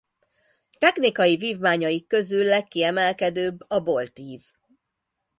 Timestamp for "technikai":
0.79-1.35